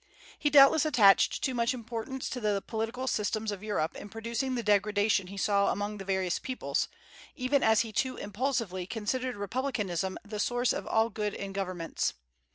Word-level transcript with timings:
He 0.39 0.49
doubtless 0.49 0.83
attached 0.83 1.43
too 1.43 1.53
much 1.53 1.75
importance 1.75 2.27
to 2.31 2.39
the 2.39 2.63
political 2.65 3.05
systems 3.05 3.51
of 3.51 3.61
Europe 3.61 3.95
in 3.95 4.09
producing 4.09 4.55
the 4.55 4.63
degradation 4.63 5.27
he 5.27 5.37
saw 5.37 5.71
among 5.71 5.99
the 5.99 6.05
various 6.05 6.39
peoples, 6.39 6.87
even 7.35 7.61
as 7.61 7.81
he 7.81 7.91
too 7.93 8.17
impulsively 8.17 8.87
considered 8.87 9.35
republicanism 9.35 10.17
the 10.25 10.39
source 10.39 10.73
of 10.73 10.87
all 10.87 11.11
good 11.11 11.35
in 11.35 11.53
governments. 11.53 12.15